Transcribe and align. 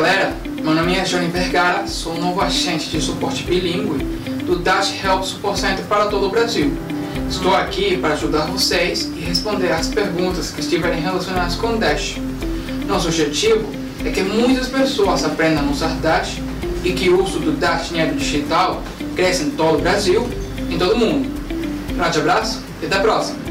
galera, 0.00 0.32
meu 0.62 0.76
nome 0.76 0.94
é 0.94 1.02
Johnny 1.02 1.26
Vergara, 1.26 1.84
sou 1.88 2.12
o 2.12 2.20
novo 2.20 2.40
agente 2.40 2.88
de 2.88 3.00
suporte 3.00 3.42
bilíngue 3.42 4.04
do 4.44 4.56
Dash 4.56 4.94
Help 5.02 5.24
Support 5.24 5.58
Center 5.58 5.84
para 5.86 6.06
todo 6.06 6.28
o 6.28 6.30
Brasil. 6.30 6.72
Estou 7.28 7.52
aqui 7.52 7.96
para 7.96 8.14
ajudar 8.14 8.46
vocês 8.46 9.10
e 9.16 9.18
responder 9.18 9.72
às 9.72 9.88
perguntas 9.88 10.52
que 10.52 10.60
estiverem 10.60 11.00
relacionadas 11.00 11.56
com 11.56 11.72
o 11.72 11.78
Dash. 11.78 12.16
Nosso 12.86 13.08
objetivo 13.08 13.68
é 14.04 14.10
que 14.10 14.22
muitas 14.22 14.68
pessoas 14.68 15.24
aprendam 15.24 15.66
a 15.66 15.72
usar 15.72 15.92
Dash 15.96 16.38
e 16.84 16.92
que 16.92 17.08
o 17.08 17.20
uso 17.20 17.40
do 17.40 17.58
Dash 17.58 17.88
dinheiro 17.88 18.14
digital 18.14 18.80
cresça 19.16 19.42
em 19.42 19.50
todo 19.50 19.78
o 19.78 19.82
Brasil, 19.82 20.28
em 20.70 20.78
todo 20.78 20.94
o 20.94 20.96
mundo. 20.96 21.28
Grande 21.96 22.20
abraço 22.20 22.62
e 22.80 22.86
até 22.86 22.98
a 22.98 23.00
próxima! 23.00 23.47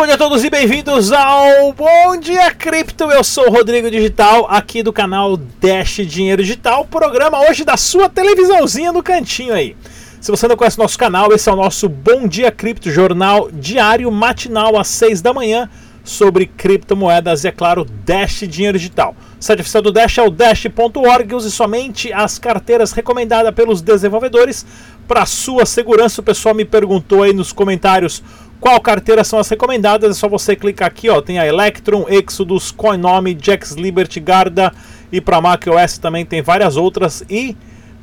Bom 0.00 0.06
dia 0.06 0.14
a 0.14 0.18
todos 0.18 0.42
e 0.42 0.48
bem-vindos 0.48 1.12
ao 1.12 1.74
Bom 1.74 2.16
Dia 2.18 2.50
Cripto. 2.54 3.04
Eu 3.10 3.22
sou 3.22 3.48
o 3.48 3.50
Rodrigo 3.50 3.90
Digital, 3.90 4.46
aqui 4.48 4.82
do 4.82 4.94
canal 4.94 5.36
Dash 5.36 5.96
Dinheiro 6.06 6.42
Digital, 6.42 6.86
programa 6.86 7.38
hoje 7.42 7.66
da 7.66 7.76
sua 7.76 8.08
televisãozinha 8.08 8.92
no 8.92 9.02
cantinho 9.02 9.52
aí. 9.52 9.76
Se 10.18 10.30
você 10.30 10.48
não 10.48 10.56
conhece 10.56 10.78
nosso 10.78 10.98
canal, 10.98 11.30
esse 11.34 11.50
é 11.50 11.52
o 11.52 11.56
nosso 11.56 11.86
Bom 11.86 12.26
Dia 12.26 12.50
Cripto, 12.50 12.90
jornal 12.90 13.50
diário 13.52 14.10
matinal 14.10 14.78
às 14.78 14.88
6 14.88 15.20
da 15.20 15.34
manhã 15.34 15.68
sobre 16.02 16.46
criptomoedas 16.46 17.44
e, 17.44 17.48
é 17.48 17.52
claro, 17.52 17.84
Dash 17.84 18.40
Dinheiro 18.48 18.78
Digital. 18.78 19.14
O 19.38 19.44
site 19.44 19.60
oficial 19.60 19.82
do 19.82 19.92
Dash 19.92 20.16
é 20.16 20.22
o 20.22 20.30
dash.org. 20.30 21.34
Use 21.34 21.50
somente 21.50 22.10
as 22.12 22.38
carteiras 22.38 22.92
recomendadas 22.92 23.54
pelos 23.54 23.82
desenvolvedores 23.82 24.64
para 25.06 25.26
sua 25.26 25.66
segurança. 25.66 26.20
O 26.20 26.24
pessoal 26.24 26.54
me 26.54 26.64
perguntou 26.64 27.22
aí 27.22 27.32
nos 27.32 27.52
comentários 27.52 28.22
qual 28.60 28.80
carteira 28.80 29.24
são 29.24 29.38
as 29.38 29.48
recomendadas? 29.48 30.10
É 30.10 30.18
só 30.18 30.28
você 30.28 30.54
clicar 30.54 30.88
aqui, 30.88 31.08
ó. 31.08 31.22
Tem 31.22 31.38
a 31.38 31.46
Electron, 31.46 32.04
Exodus, 32.08 32.70
Coinome, 32.70 33.36
Jax 33.40 33.72
Liberty, 33.72 34.20
Garda 34.20 34.72
e 35.10 35.20
para 35.20 35.40
macOS 35.40 35.98
também 35.98 36.24
tem 36.24 36.42
várias 36.42 36.76
outras 36.76 37.24
e 37.28 37.56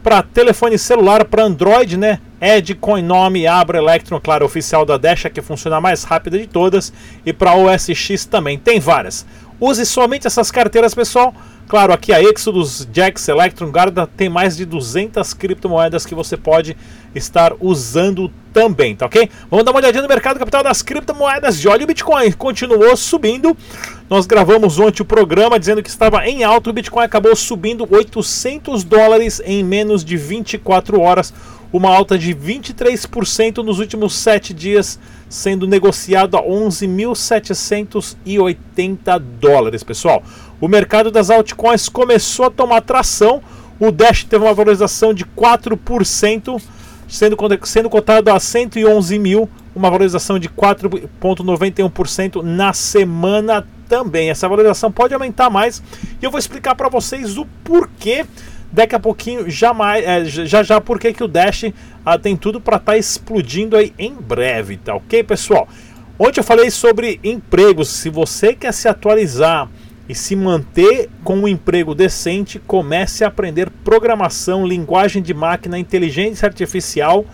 para 0.03 0.23
telefone 0.23 0.77
celular 0.77 1.25
para 1.25 1.43
Android, 1.43 1.97
né? 1.97 2.19
Ed, 2.39 2.75
Coinome, 2.75 3.45
Abra, 3.45 3.77
Electron, 3.77 4.19
claro, 4.19 4.45
oficial 4.45 4.85
da 4.85 4.97
Dash, 4.97 5.25
que 5.33 5.41
funciona 5.41 5.81
mais 5.81 6.03
rápida 6.03 6.37
de 6.37 6.47
todas 6.47 6.93
e 7.25 7.33
para 7.33 7.55
OS 7.55 7.89
X 7.89 8.25
também 8.25 8.57
tem 8.57 8.79
várias. 8.79 9.25
Use 9.59 9.85
somente 9.85 10.27
essas 10.27 10.51
carteiras, 10.51 10.93
pessoal. 10.93 11.33
Claro, 11.67 11.91
aqui 11.91 12.13
a 12.13 12.23
Exodus, 12.23 12.87
Jax, 12.93 13.27
Electron, 13.27 13.69
Garda 13.71 14.07
tem 14.07 14.29
mais 14.29 14.55
de 14.55 14.65
200 14.65 15.33
criptomoedas 15.33 16.05
que 16.05 16.15
você 16.15 16.37
pode 16.37 16.77
estar 17.13 17.53
usando 17.59 18.31
também, 18.53 18.95
tá 18.95 19.05
ok? 19.05 19.29
Vamos 19.51 19.65
dar 19.65 19.71
uma 19.71 19.79
olhadinha 19.79 20.01
no 20.01 20.07
mercado 20.07 20.39
capital 20.39 20.63
das 20.63 20.81
criptomoedas 20.81 21.59
de 21.59 21.67
óleo. 21.67 21.83
O 21.83 21.87
Bitcoin 21.87 22.31
continuou 22.31 22.95
subindo. 22.95 23.55
Nós 24.09 24.25
gravamos 24.25 24.79
ontem 24.79 25.01
o 25.01 25.05
programa 25.05 25.59
dizendo 25.59 25.83
que 25.83 25.89
estava 25.89 26.25
em 26.25 26.43
alta. 26.43 26.69
O 26.69 26.73
Bitcoin 26.73 27.03
acabou 27.03 27.35
subindo 27.35 27.85
800 27.89 28.85
dólares 28.85 29.41
em 29.43 29.61
menos 29.61 30.05
de 30.05 30.15
24 30.15 31.01
horas, 31.01 31.33
uma 31.71 31.93
alta 31.93 32.17
de 32.17 32.33
23% 32.33 33.57
nos 33.57 33.77
últimos 33.79 34.15
7 34.15 34.51
dias, 34.53 34.97
sendo 35.29 35.67
negociado 35.67 36.37
a 36.37 36.41
11.780 36.41 39.19
dólares, 39.39 39.83
pessoal. 39.83 40.23
O 40.59 40.67
mercado 40.67 41.11
das 41.11 41.29
altcoins 41.29 41.87
começou 41.89 42.45
a 42.45 42.51
tomar 42.51 42.81
tração. 42.81 43.43
O 43.79 43.91
Dash 43.91 44.23
teve 44.23 44.43
uma 44.43 44.53
valorização 44.53 45.13
de 45.13 45.25
4%, 45.25 46.61
sendo, 47.07 47.37
sendo 47.63 47.89
cotado 47.89 48.31
a 48.31 48.39
111 48.39 49.19
mil, 49.19 49.47
uma 49.75 49.89
valorização 49.89 50.39
de 50.39 50.49
4,91% 50.49 52.41
na 52.41 52.73
semana 52.73 53.67
também. 53.87 54.29
Essa 54.29 54.49
valorização 54.49 54.91
pode 54.91 55.13
aumentar 55.13 55.49
mais 55.49 55.81
e 56.21 56.25
eu 56.25 56.31
vou 56.31 56.39
explicar 56.39 56.75
para 56.75 56.89
vocês 56.89 57.37
o 57.37 57.45
porquê 57.63 58.25
daqui 58.71 58.95
a 58.95 58.99
pouquinho, 58.99 59.49
já, 59.49 59.73
mais, 59.73 60.05
é, 60.05 60.25
já 60.25 60.63
já 60.63 60.81
porque 60.81 61.13
que 61.13 61.23
o 61.23 61.27
Dash 61.27 61.65
ah, 62.05 62.17
tem 62.17 62.35
tudo 62.35 62.59
para 62.59 62.77
estar 62.77 62.93
tá 62.93 62.97
explodindo 62.97 63.75
aí 63.75 63.93
em 63.97 64.13
breve, 64.13 64.77
tá 64.77 64.95
ok, 64.95 65.23
pessoal? 65.23 65.67
Ontem 66.19 66.39
eu 66.39 66.43
falei 66.43 66.71
sobre 66.71 67.19
empregos. 67.23 67.89
Se 67.89 68.09
você 68.09 68.53
quer 68.53 68.73
se 68.73 68.87
atualizar 68.87 69.69
e 70.09 70.15
se 70.15 70.35
manter 70.35 71.09
com 71.23 71.37
um 71.37 71.47
emprego 71.47 71.93
decente, 71.93 72.59
comece 72.59 73.23
a 73.23 73.27
aprender 73.27 73.69
programação, 73.83 74.65
linguagem 74.65 75.21
de 75.21 75.33
máquina, 75.33 75.77
inteligência 75.77 76.47
artificial, 76.47 77.25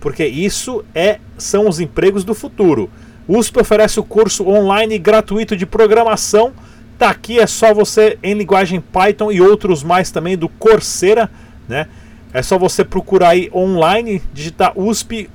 porque 0.00 0.24
isso 0.24 0.84
é 0.94 1.18
são 1.36 1.68
os 1.68 1.78
empregos 1.78 2.24
do 2.24 2.34
futuro. 2.34 2.88
O 3.28 3.38
USP 3.38 3.60
oferece 3.60 4.00
o 4.00 4.04
curso 4.04 4.48
online 4.48 4.98
gratuito 4.98 5.56
de 5.56 5.66
programação. 5.66 6.52
Tá 7.02 7.10
aqui 7.10 7.40
é 7.40 7.48
só 7.48 7.74
você 7.74 8.16
em 8.22 8.32
linguagem 8.32 8.80
Python 8.80 9.32
e 9.32 9.40
outros 9.40 9.82
mais 9.82 10.12
também 10.12 10.38
do 10.38 10.48
Coursera, 10.48 11.28
né? 11.68 11.88
É 12.32 12.40
só 12.44 12.56
você 12.56 12.84
procurar 12.84 13.30
aí 13.30 13.50
online, 13.52 14.22
digitar 14.32 14.72
USP 14.78 15.28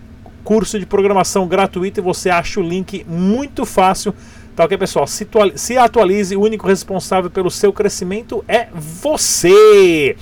curso 0.45 0.79
de 0.79 0.85
programação 0.85 1.45
gratuito 1.45 1.99
e 1.99 2.01
você 2.01 2.29
acha 2.29 2.61
o 2.61 2.63
link 2.63 3.05
muito 3.05 3.65
fácil 3.65 4.15
Tá 4.55 4.63
ok, 4.63 4.77
pessoal? 4.77 5.05
Se, 5.05 5.27
se 5.55 5.77
atualize, 5.77 6.37
o 6.37 6.41
único 6.41 6.65
responsável 6.65 7.29
pelo 7.29 7.51
seu 7.51 7.73
crescimento 7.73 8.45
é 8.47 8.69
você. 8.73 10.15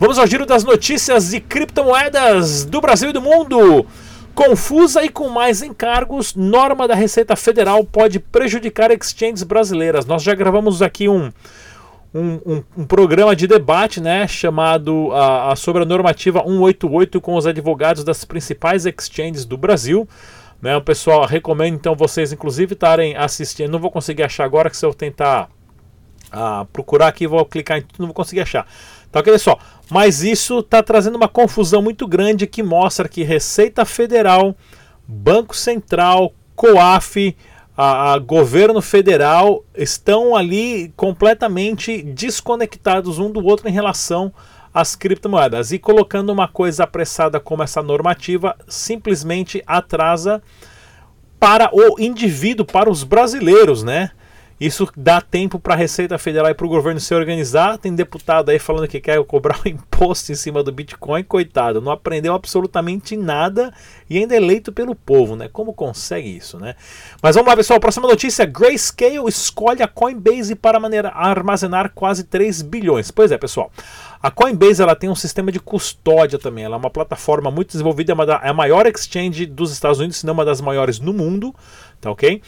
Vamos 0.00 0.18
ao 0.18 0.26
giro 0.26 0.44
das 0.44 0.64
notícias 0.64 1.30
de 1.30 1.38
criptomoedas 1.38 2.64
do 2.64 2.80
Brasil 2.80 3.10
e 3.10 3.12
do 3.12 3.22
mundo. 3.22 3.86
Confusa 4.38 5.02
e 5.02 5.08
com 5.08 5.28
mais 5.28 5.62
encargos, 5.62 6.36
norma 6.36 6.86
da 6.86 6.94
Receita 6.94 7.34
Federal 7.34 7.82
pode 7.82 8.20
prejudicar 8.20 8.88
exchanges 8.92 9.42
brasileiras. 9.42 10.06
Nós 10.06 10.22
já 10.22 10.32
gravamos 10.32 10.80
aqui 10.80 11.08
um, 11.08 11.32
um, 12.14 12.34
um, 12.46 12.64
um 12.76 12.84
programa 12.84 13.34
de 13.34 13.48
debate 13.48 14.00
né, 14.00 14.28
chamado 14.28 15.10
a, 15.12 15.50
a, 15.50 15.56
sobre 15.56 15.82
a 15.82 15.84
normativa 15.84 16.40
188 16.44 17.20
com 17.20 17.34
os 17.34 17.48
advogados 17.48 18.04
das 18.04 18.24
principais 18.24 18.86
exchanges 18.86 19.44
do 19.44 19.58
Brasil. 19.58 20.08
Né? 20.62 20.76
O 20.76 20.82
pessoal 20.82 21.26
recomendo 21.26 21.74
então 21.74 21.96
vocês 21.96 22.32
inclusive 22.32 22.74
estarem 22.74 23.16
assistindo. 23.16 23.72
Não 23.72 23.80
vou 23.80 23.90
conseguir 23.90 24.22
achar 24.22 24.44
agora 24.44 24.70
que 24.70 24.76
se 24.76 24.86
eu 24.86 24.94
tentar 24.94 25.50
ah, 26.30 26.64
procurar 26.72 27.08
aqui, 27.08 27.26
vou 27.26 27.44
clicar 27.44 27.78
em 27.78 27.82
tudo, 27.82 27.98
não 27.98 28.06
vou 28.06 28.14
conseguir 28.14 28.42
achar. 28.42 28.68
Tá 29.10 29.20
ok, 29.20 29.32
pessoal? 29.32 29.58
Mas 29.90 30.22
isso 30.22 30.58
está 30.58 30.82
trazendo 30.82 31.16
uma 31.16 31.28
confusão 31.28 31.80
muito 31.80 32.06
grande 32.06 32.46
que 32.46 32.62
mostra 32.62 33.08
que 33.08 33.22
Receita 33.22 33.84
Federal, 33.84 34.54
Banco 35.06 35.56
Central, 35.56 36.34
COAF, 36.54 37.34
a, 37.74 38.12
a, 38.12 38.18
governo 38.18 38.82
federal 38.82 39.64
estão 39.74 40.36
ali 40.36 40.92
completamente 40.96 42.02
desconectados 42.02 43.18
um 43.18 43.30
do 43.30 43.44
outro 43.46 43.68
em 43.68 43.72
relação 43.72 44.32
às 44.74 44.94
criptomoedas. 44.94 45.72
E 45.72 45.78
colocando 45.78 46.30
uma 46.30 46.48
coisa 46.48 46.84
apressada 46.84 47.40
como 47.40 47.62
essa 47.62 47.82
normativa 47.82 48.56
simplesmente 48.68 49.62
atrasa 49.66 50.42
para 51.40 51.70
o 51.72 51.98
indivíduo, 51.98 52.66
para 52.66 52.90
os 52.90 53.04
brasileiros, 53.04 53.82
né? 53.82 54.10
Isso 54.60 54.88
dá 54.96 55.20
tempo 55.20 55.60
para 55.60 55.74
a 55.74 55.76
Receita 55.76 56.18
Federal 56.18 56.50
e 56.50 56.54
para 56.54 56.66
o 56.66 56.68
governo 56.68 56.98
se 56.98 57.14
organizar. 57.14 57.78
Tem 57.78 57.94
deputado 57.94 58.48
aí 58.48 58.58
falando 58.58 58.88
que 58.88 59.00
quer 59.00 59.22
cobrar 59.24 59.60
um 59.64 59.68
imposto 59.68 60.32
em 60.32 60.34
cima 60.34 60.64
do 60.64 60.72
Bitcoin. 60.72 61.22
Coitado, 61.22 61.80
não 61.80 61.92
aprendeu 61.92 62.34
absolutamente 62.34 63.16
nada 63.16 63.72
e 64.10 64.18
ainda 64.18 64.34
é 64.34 64.38
eleito 64.38 64.72
pelo 64.72 64.96
povo, 64.96 65.36
né? 65.36 65.48
Como 65.52 65.72
consegue 65.72 66.28
isso, 66.28 66.58
né? 66.58 66.74
Mas 67.22 67.36
vamos 67.36 67.48
lá, 67.48 67.56
pessoal. 67.56 67.78
Próxima 67.78 68.08
notícia: 68.08 68.44
Grayscale 68.44 69.28
escolhe 69.28 69.82
a 69.82 69.86
Coinbase 69.86 70.56
para 70.56 70.78
armazenar 71.14 71.92
quase 71.94 72.24
3 72.24 72.62
bilhões. 72.62 73.12
Pois 73.12 73.30
é, 73.30 73.38
pessoal. 73.38 73.70
A 74.20 74.30
Coinbase 74.32 74.82
ela 74.82 74.96
tem 74.96 75.08
um 75.08 75.14
sistema 75.14 75.52
de 75.52 75.60
custódia 75.60 76.38
também. 76.38 76.64
Ela 76.64 76.74
é 76.74 76.78
uma 76.78 76.90
plataforma 76.90 77.48
muito 77.48 77.70
desenvolvida, 77.70 78.12
é 78.42 78.48
a 78.48 78.52
maior 78.52 78.86
exchange 78.86 79.46
dos 79.46 79.70
Estados 79.70 80.00
Unidos, 80.00 80.16
se 80.16 80.26
não 80.26 80.34
uma 80.34 80.44
das 80.44 80.60
maiores 80.60 80.98
no 80.98 81.12
mundo, 81.12 81.54
tá 82.00 82.10
ok? 82.10 82.42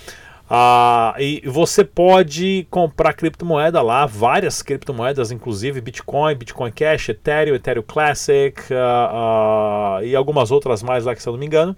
Ah, 0.53 1.15
e 1.17 1.41
você 1.47 1.85
pode 1.85 2.67
comprar 2.69 3.13
criptomoeda 3.13 3.81
lá, 3.81 4.05
várias 4.05 4.63
criptomoedas, 4.63 5.31
inclusive 5.31 5.81
Bitcoin, 5.81 6.35
Bitcoin 6.35 6.73
Cash, 6.73 7.11
Ethereum, 7.11 7.55
Ethereum 7.55 7.85
Classic 7.87 8.61
uh, 8.73 10.01
uh, 10.01 10.05
e 10.05 10.17
algumas 10.17 10.51
outras 10.51 10.83
mais 10.83 11.05
lá 11.05 11.15
que 11.15 11.23
se 11.23 11.29
eu 11.29 11.35
não 11.35 11.39
me 11.39 11.47
engano. 11.47 11.77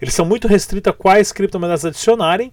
Eles 0.00 0.14
são 0.14 0.24
muito 0.24 0.48
restritos 0.48 0.90
a 0.90 0.94
quais 0.94 1.32
criptomoedas 1.32 1.84
adicionarem. 1.84 2.50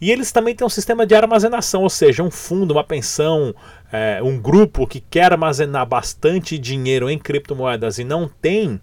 E 0.00 0.10
eles 0.10 0.32
também 0.32 0.54
têm 0.54 0.66
um 0.66 0.70
sistema 0.70 1.06
de 1.06 1.14
armazenação, 1.14 1.82
ou 1.82 1.90
seja, 1.90 2.22
um 2.22 2.30
fundo, 2.30 2.72
uma 2.72 2.84
pensão, 2.84 3.54
é, 3.92 4.20
um 4.22 4.38
grupo 4.38 4.86
que 4.86 5.00
quer 5.00 5.32
armazenar 5.32 5.86
bastante 5.86 6.58
dinheiro 6.58 7.10
em 7.10 7.18
criptomoedas 7.18 7.98
e 7.98 8.04
não 8.04 8.28
tem 8.28 8.80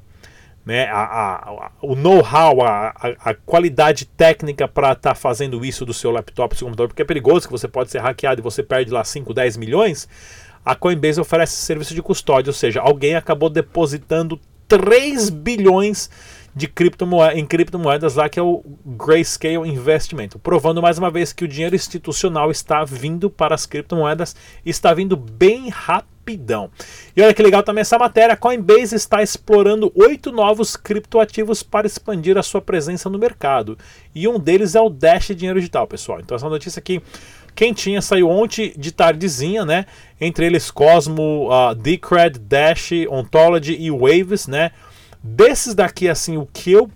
né, 0.65 0.85
a, 0.85 1.03
a, 1.03 1.71
o 1.81 1.95
know-how, 1.95 2.61
a, 2.63 2.93
a, 3.19 3.33
qualidade 3.33 4.05
técnica 4.05 4.67
para 4.67 4.93
estar 4.93 5.09
tá 5.09 5.15
fazendo 5.15 5.63
isso 5.65 5.85
do 5.85 5.93
seu 5.93 6.09
laptop, 6.09 6.55
do 6.55 6.57
seu 6.57 6.67
computador, 6.67 6.87
porque 6.87 7.01
é 7.01 7.05
perigoso 7.05 7.47
que 7.47 7.51
você 7.51 7.67
pode 7.67 7.91
ser 7.91 7.99
hackeado 7.99 8.39
e 8.39 8.43
você 8.43 8.63
perde 8.63 8.91
lá 8.91 9.03
5, 9.03 9.33
10 9.33 9.57
milhões. 9.57 10.07
a 10.63 10.73
Coinbase 10.73 11.19
oferece 11.19 11.55
serviço 11.57 11.93
de 11.93 12.01
custódia, 12.01 12.49
ou 12.49 12.53
seja, 12.53 12.79
alguém 12.79 13.15
acabou 13.15 13.49
depositando 13.49 14.39
3 14.67 15.29
bilhões 15.29 16.09
de 16.55 16.67
criptomoedas, 16.67 17.37
em 17.37 17.45
criptomoedas 17.45 18.15
lá, 18.15 18.29
que 18.29 18.39
é 18.39 18.43
o 18.43 18.63
Grayscale 18.85 19.67
Investment, 19.67 20.29
provando 20.41 20.81
mais 20.81 20.97
uma 20.97 21.09
vez 21.09 21.33
que 21.33 21.43
o 21.43 21.47
dinheiro 21.47 21.75
institucional 21.75 22.51
está 22.51 22.85
vindo 22.85 23.29
para 23.29 23.55
as 23.55 23.65
criptomoedas 23.65 24.35
e 24.65 24.69
está 24.69 24.93
vindo 24.93 25.17
bem 25.17 25.69
rapidão. 26.23 26.71
E 27.15 27.21
olha 27.21 27.33
que 27.33 27.43
legal 27.43 27.61
também 27.61 27.81
essa 27.81 27.99
matéria, 27.99 28.33
a 28.33 28.37
Coinbase 28.37 28.95
está 28.95 29.21
explorando 29.21 29.91
oito 29.93 30.31
novos 30.31 30.77
criptoativos 30.77 31.61
para 31.61 31.85
expandir 31.85 32.37
a 32.37 32.43
sua 32.43 32.61
presença 32.61 33.09
no 33.09 33.19
mercado. 33.19 33.77
E 34.15 34.27
um 34.27 34.39
deles 34.39 34.73
é 34.73 34.81
o 34.81 34.89
Dash 34.89 35.27
Dinheiro 35.35 35.59
Digital, 35.59 35.85
pessoal. 35.85 36.21
Então 36.21 36.35
essa 36.35 36.49
notícia 36.49 36.79
aqui 36.79 37.01
tinha 37.75 38.01
saiu 38.01 38.29
ontem 38.29 38.73
de 38.75 38.91
tardezinha, 38.91 39.63
né? 39.63 39.85
Entre 40.19 40.45
eles 40.45 40.71
Cosmo, 40.71 41.49
uh, 41.49 41.75
Decred, 41.75 42.39
Dash, 42.39 42.91
Ontology 43.09 43.75
e 43.79 43.91
Waves, 43.91 44.47
né? 44.47 44.71
Desses 45.21 45.75
daqui, 45.75 46.09
assim, 46.09 46.35
o 46.37 46.47
que 46.51 46.71
eu 46.71 46.89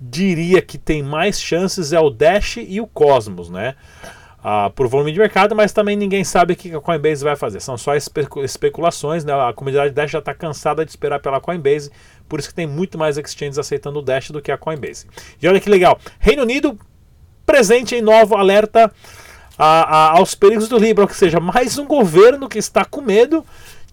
diria 0.00 0.62
que 0.62 0.78
tem 0.78 1.02
mais 1.02 1.40
chances 1.40 1.92
é 1.92 1.98
o 1.98 2.10
Dash 2.10 2.58
e 2.58 2.80
o 2.80 2.86
Cosmos, 2.86 3.50
né? 3.50 3.74
Ah, 4.44 4.70
por 4.74 4.88
volume 4.88 5.12
de 5.12 5.20
mercado, 5.20 5.54
mas 5.54 5.72
também 5.72 5.96
ninguém 5.96 6.24
sabe 6.24 6.54
o 6.54 6.56
que 6.56 6.74
a 6.74 6.80
Coinbase 6.80 7.22
vai 7.22 7.36
fazer. 7.36 7.60
São 7.60 7.78
só 7.78 7.92
especulações, 7.94 9.24
né? 9.24 9.32
A 9.32 9.52
comunidade 9.52 9.94
Dash 9.94 10.10
já 10.10 10.18
está 10.18 10.34
cansada 10.34 10.84
de 10.84 10.90
esperar 10.90 11.20
pela 11.20 11.40
Coinbase, 11.40 11.92
por 12.28 12.40
isso 12.40 12.48
que 12.48 12.54
tem 12.54 12.66
muito 12.66 12.98
mais 12.98 13.16
exchanges 13.16 13.56
aceitando 13.56 14.00
o 14.00 14.02
Dash 14.02 14.30
do 14.30 14.42
que 14.42 14.50
a 14.50 14.58
Coinbase. 14.58 15.06
E 15.40 15.46
olha 15.46 15.60
que 15.60 15.70
legal, 15.70 15.96
Reino 16.18 16.42
Unido 16.42 16.76
presente 17.46 17.94
em 17.94 18.02
novo 18.02 18.34
alerta 18.34 18.92
a, 19.56 19.66
a, 19.66 20.18
aos 20.18 20.34
perigos 20.34 20.68
do 20.68 20.76
Libra, 20.76 21.04
ou 21.04 21.10
seja, 21.10 21.38
mais 21.38 21.78
um 21.78 21.86
governo 21.86 22.48
que 22.48 22.58
está 22.58 22.84
com 22.84 23.00
medo 23.00 23.44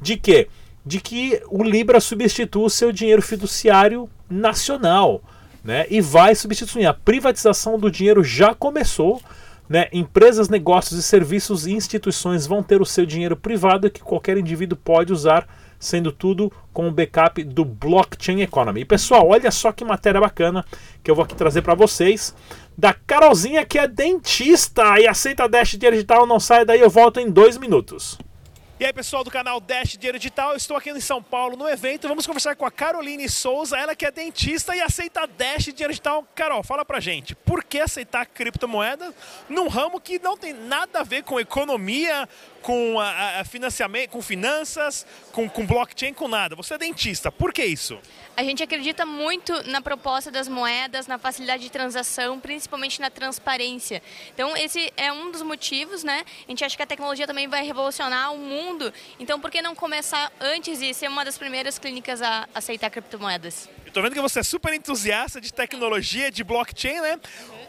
de 0.02 0.18
que 0.18 0.48
de 0.86 1.00
que 1.00 1.40
o 1.50 1.62
Libra 1.62 2.00
substitua 2.00 2.66
o 2.66 2.70
seu 2.70 2.92
dinheiro 2.92 3.22
fiduciário 3.22 4.10
nacional. 4.28 5.22
Né, 5.62 5.86
e 5.90 6.00
vai 6.00 6.34
substituir. 6.36 6.86
A 6.86 6.94
privatização 6.94 7.78
do 7.78 7.92
dinheiro 7.92 8.24
já 8.24 8.56
começou. 8.56 9.22
Né, 9.70 9.88
empresas, 9.94 10.50
negócios 10.50 11.00
e 11.00 11.04
serviços 11.04 11.68
e 11.68 11.74
instituições 11.74 12.48
vão 12.48 12.64
ter 12.64 12.82
o 12.82 12.86
seu 12.86 13.06
dinheiro 13.06 13.38
privado 13.38 13.90
que 13.92 14.02
qualquer 14.02 14.36
indivíduo 14.36 14.76
pode 14.76 15.14
usar, 15.14 15.48
sendo 15.78 16.12
tudo 16.12 16.52
com 16.74 16.88
o 16.88 16.92
backup 16.92 17.44
do 17.44 17.64
blockchain 17.64 18.42
economy. 18.42 18.82
E 18.82 18.86
pessoal, 18.86 19.28
olha 19.28 19.52
só 19.52 19.72
que 19.72 19.86
matéria 19.86 20.20
bacana 20.20 20.66
que 21.04 21.12
eu 21.12 21.16
vou 21.16 21.24
aqui 21.24 21.36
trazer 21.36 21.62
para 21.62 21.76
vocês 21.76 22.34
da 22.76 22.94
Carolzinha 22.94 23.66
que 23.66 23.78
é 23.78 23.88
dentista 23.88 25.00
e 25.00 25.08
aceita 25.08 25.48
Dash 25.48 25.78
digital. 25.78 26.26
Não 26.26 26.40
sai 26.40 26.66
daí, 26.66 26.80
eu 26.80 26.90
volto 26.90 27.20
em 27.20 27.30
dois 27.30 27.56
minutos. 27.58 28.18
E 28.80 28.86
aí, 28.86 28.94
pessoal 28.94 29.26
do 29.26 29.30
canal 29.30 29.60
Dash 29.60 29.98
Dinheiro 29.98 30.18
Digital, 30.18 30.52
eu 30.52 30.56
estou 30.56 30.78
aqui 30.78 30.90
em 30.90 31.02
São 31.02 31.22
Paulo 31.22 31.58
no 31.58 31.68
evento. 31.68 32.08
Vamos 32.08 32.26
conversar 32.26 32.56
com 32.56 32.66
a 32.66 32.72
Caroline 32.72 33.28
Souza, 33.28 33.78
ela 33.78 33.94
que 33.94 34.06
é 34.06 34.12
dentista 34.12 34.74
e 34.74 34.80
aceita 34.80 35.28
Dash 35.28 35.66
Dinheiro 35.66 35.90
Digital. 35.90 36.26
Carol, 36.34 36.64
fala 36.64 36.86
pra 36.86 37.02
gente, 37.02 37.36
por 37.36 37.62
que 37.62 37.82
aceitar 37.82 38.26
criptomoeda 38.26 39.14
num 39.50 39.68
ramo 39.68 40.00
que 40.00 40.18
não 40.20 40.38
tem 40.38 40.54
nada 40.54 41.02
a 41.02 41.04
ver 41.04 41.24
com 41.24 41.38
economia, 41.38 42.26
com 42.62 43.00
a, 43.00 43.40
a 43.40 43.44
financiamento, 43.44 44.12
com 44.12 44.22
finanças, 44.22 45.06
com, 45.32 45.50
com 45.50 45.66
blockchain, 45.66 46.14
com 46.14 46.28
nada? 46.28 46.56
Você 46.56 46.74
é 46.74 46.78
dentista, 46.78 47.32
por 47.32 47.54
que 47.54 47.64
isso? 47.64 48.00
A 48.36 48.44
gente 48.44 48.64
acredita 48.64 49.06
muito 49.06 49.52
na 49.70 49.82
proposta 49.82 50.32
das 50.32 50.48
moedas, 50.48 51.08
na 51.08 51.18
facilidade 51.18 51.64
de 51.64 51.70
transação, 51.70 52.40
principalmente 52.40 53.02
na 53.02 53.10
transparência. 53.10 54.02
Então, 54.34 54.56
esse 54.56 54.94
é 54.96 55.12
um 55.12 55.30
dos 55.30 55.42
motivos, 55.42 56.04
né? 56.04 56.24
A 56.48 56.52
gente 56.52 56.64
acha 56.64 56.78
que 56.78 56.84
a 56.84 56.88
tecnologia 56.88 57.28
também 57.28 57.48
vai 57.48 57.66
revolucionar 57.66 58.34
o 58.34 58.38
mundo. 58.38 58.94
Então, 59.20 59.42
por 59.42 59.52
que 59.52 59.62
não 59.62 59.76
começar 59.76 60.32
antes 60.40 60.82
e 60.82 60.94
ser 60.94 61.10
uma 61.10 61.26
das 61.26 61.38
primeiras 61.38 61.78
clínicas 61.78 62.22
a 62.22 62.48
aceitar 62.56 62.90
criptomoedas? 62.90 63.70
Estou 63.86 64.02
vendo 64.02 64.14
que 64.14 64.22
você 64.22 64.40
é 64.40 64.44
super 64.44 64.74
entusiasta 64.74 65.42
de 65.42 65.52
tecnologia, 65.52 66.32
de 66.32 66.44
blockchain, 66.44 67.02
né? 67.02 67.20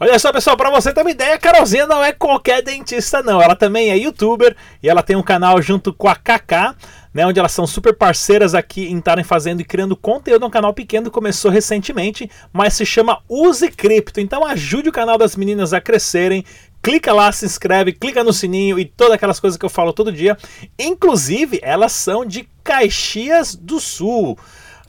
Olha 0.00 0.18
só, 0.18 0.32
pessoal, 0.32 0.56
para 0.56 0.70
você 0.70 0.92
ter 0.92 1.02
uma 1.02 1.10
ideia, 1.12 1.36
a 1.36 1.38
Carolzinha 1.38 1.86
não 1.86 2.02
é 2.02 2.12
qualquer 2.12 2.60
dentista, 2.60 3.22
não. 3.22 3.40
Ela 3.40 3.54
também 3.54 3.90
é 3.90 3.96
youtuber 3.96 4.56
e 4.82 4.88
ela 4.88 5.04
tem 5.04 5.14
um 5.14 5.22
canal 5.22 5.62
junto 5.62 5.92
com 5.92 6.08
a 6.08 6.16
Kaká, 6.16 6.74
né, 7.14 7.24
onde 7.24 7.38
elas 7.38 7.52
são 7.52 7.64
super 7.64 7.96
parceiras 7.96 8.56
aqui 8.56 8.86
em 8.86 8.98
estarem 8.98 9.22
fazendo 9.22 9.60
e 9.60 9.64
criando 9.64 9.96
conteúdo. 9.96 10.42
É 10.42 10.48
um 10.48 10.50
canal 10.50 10.74
pequeno, 10.74 11.12
começou 11.12 11.48
recentemente, 11.48 12.28
mas 12.52 12.74
se 12.74 12.84
chama 12.84 13.22
Use 13.28 13.70
Cripto. 13.70 14.20
Então 14.20 14.44
ajude 14.44 14.88
o 14.88 14.92
canal 14.92 15.16
das 15.16 15.36
meninas 15.36 15.72
a 15.72 15.80
crescerem. 15.80 16.44
Clica 16.84 17.14
lá, 17.14 17.32
se 17.32 17.46
inscreve, 17.46 17.94
clica 17.94 18.22
no 18.22 18.30
sininho 18.30 18.78
e 18.78 18.84
todas 18.84 19.14
aquelas 19.14 19.40
coisas 19.40 19.56
que 19.56 19.64
eu 19.64 19.70
falo 19.70 19.90
todo 19.90 20.12
dia. 20.12 20.36
Inclusive, 20.78 21.58
elas 21.62 21.92
são 21.92 22.26
de 22.26 22.46
Caxias 22.62 23.54
do 23.54 23.80
Sul. 23.80 24.38